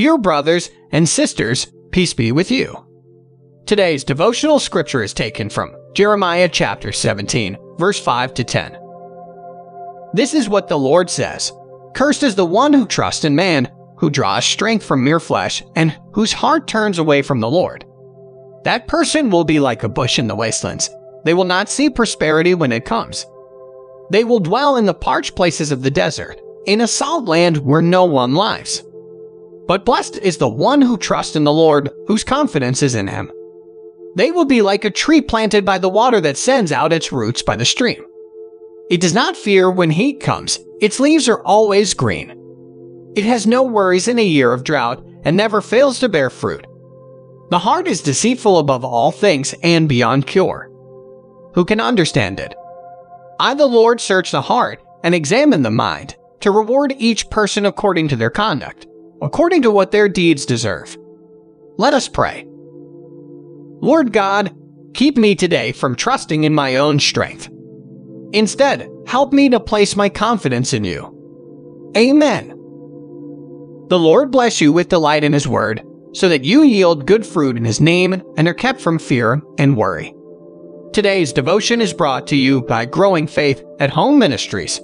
Dear 0.00 0.16
brothers 0.16 0.70
and 0.92 1.06
sisters, 1.06 1.66
peace 1.90 2.14
be 2.14 2.32
with 2.32 2.50
you. 2.50 2.86
Today's 3.66 4.02
devotional 4.02 4.58
scripture 4.58 5.02
is 5.02 5.12
taken 5.12 5.50
from 5.50 5.76
Jeremiah 5.92 6.48
chapter 6.48 6.90
17, 6.90 7.58
verse 7.76 8.00
5 8.00 8.32
to 8.32 8.42
10. 8.42 8.78
This 10.14 10.32
is 10.32 10.48
what 10.48 10.68
the 10.68 10.78
Lord 10.78 11.10
says 11.10 11.52
Cursed 11.94 12.22
is 12.22 12.34
the 12.34 12.46
one 12.46 12.72
who 12.72 12.86
trusts 12.86 13.26
in 13.26 13.36
man, 13.36 13.70
who 13.98 14.08
draws 14.08 14.46
strength 14.46 14.86
from 14.86 15.04
mere 15.04 15.20
flesh, 15.20 15.62
and 15.76 15.94
whose 16.14 16.32
heart 16.32 16.66
turns 16.66 16.98
away 16.98 17.20
from 17.20 17.40
the 17.40 17.50
Lord. 17.50 17.84
That 18.64 18.88
person 18.88 19.28
will 19.28 19.44
be 19.44 19.60
like 19.60 19.82
a 19.82 19.88
bush 19.90 20.18
in 20.18 20.28
the 20.28 20.34
wastelands. 20.34 20.88
They 21.26 21.34
will 21.34 21.44
not 21.44 21.68
see 21.68 21.90
prosperity 21.90 22.54
when 22.54 22.72
it 22.72 22.86
comes. 22.86 23.26
They 24.10 24.24
will 24.24 24.40
dwell 24.40 24.78
in 24.78 24.86
the 24.86 24.94
parched 24.94 25.36
places 25.36 25.70
of 25.70 25.82
the 25.82 25.90
desert, 25.90 26.40
in 26.64 26.80
a 26.80 26.88
salt 26.88 27.26
land 27.26 27.58
where 27.58 27.82
no 27.82 28.06
one 28.06 28.34
lives. 28.34 28.82
But 29.70 29.84
blessed 29.84 30.18
is 30.18 30.38
the 30.38 30.48
one 30.48 30.82
who 30.82 30.98
trusts 30.98 31.36
in 31.36 31.44
the 31.44 31.52
Lord, 31.52 31.90
whose 32.08 32.24
confidence 32.24 32.82
is 32.82 32.96
in 32.96 33.06
him. 33.06 33.30
They 34.16 34.32
will 34.32 34.44
be 34.44 34.62
like 34.62 34.84
a 34.84 34.90
tree 34.90 35.20
planted 35.20 35.64
by 35.64 35.78
the 35.78 35.88
water 35.88 36.20
that 36.22 36.36
sends 36.36 36.72
out 36.72 36.92
its 36.92 37.12
roots 37.12 37.40
by 37.40 37.54
the 37.54 37.64
stream. 37.64 38.04
It 38.90 39.00
does 39.00 39.14
not 39.14 39.36
fear 39.36 39.70
when 39.70 39.90
heat 39.90 40.18
comes, 40.18 40.58
its 40.80 40.98
leaves 40.98 41.28
are 41.28 41.40
always 41.44 41.94
green. 41.94 42.34
It 43.14 43.22
has 43.22 43.46
no 43.46 43.62
worries 43.62 44.08
in 44.08 44.18
a 44.18 44.24
year 44.24 44.52
of 44.52 44.64
drought 44.64 45.06
and 45.22 45.36
never 45.36 45.60
fails 45.60 46.00
to 46.00 46.08
bear 46.08 46.30
fruit. 46.30 46.66
The 47.50 47.60
heart 47.60 47.86
is 47.86 48.02
deceitful 48.02 48.58
above 48.58 48.84
all 48.84 49.12
things 49.12 49.54
and 49.62 49.88
beyond 49.88 50.26
cure. 50.26 50.68
Who 51.54 51.64
can 51.64 51.78
understand 51.78 52.40
it? 52.40 52.56
I, 53.38 53.54
the 53.54 53.66
Lord, 53.66 54.00
search 54.00 54.32
the 54.32 54.42
heart 54.42 54.82
and 55.04 55.14
examine 55.14 55.62
the 55.62 55.70
mind 55.70 56.16
to 56.40 56.50
reward 56.50 56.92
each 56.98 57.30
person 57.30 57.66
according 57.66 58.08
to 58.08 58.16
their 58.16 58.30
conduct 58.30 58.88
according 59.22 59.62
to 59.62 59.70
what 59.70 59.90
their 59.90 60.08
deeds 60.08 60.46
deserve. 60.46 60.96
Let 61.76 61.94
us 61.94 62.08
pray. 62.08 62.46
Lord 63.82 64.12
God, 64.12 64.54
keep 64.94 65.16
me 65.16 65.34
today 65.34 65.72
from 65.72 65.96
trusting 65.96 66.44
in 66.44 66.54
my 66.54 66.76
own 66.76 66.98
strength. 66.98 67.48
Instead, 68.32 68.88
help 69.06 69.32
me 69.32 69.48
to 69.48 69.58
place 69.58 69.96
my 69.96 70.08
confidence 70.08 70.72
in 70.72 70.84
you. 70.84 71.92
Amen. 71.96 72.48
The 73.88 73.98
Lord 73.98 74.30
bless 74.30 74.60
you 74.60 74.72
with 74.72 74.88
delight 74.88 75.24
in 75.24 75.32
His 75.32 75.48
word, 75.48 75.82
so 76.12 76.28
that 76.28 76.44
you 76.44 76.62
yield 76.62 77.06
good 77.06 77.26
fruit 77.26 77.56
in 77.56 77.64
His 77.64 77.80
name 77.80 78.22
and 78.36 78.46
are 78.46 78.54
kept 78.54 78.80
from 78.80 78.98
fear 78.98 79.40
and 79.58 79.76
worry. 79.76 80.14
Today's 80.92 81.32
devotion 81.32 81.80
is 81.80 81.92
brought 81.92 82.26
to 82.28 82.36
you 82.36 82.62
by 82.62 82.84
Growing 82.84 83.26
Faith 83.26 83.64
at 83.78 83.90
Home 83.90 84.18
Ministries. 84.18 84.80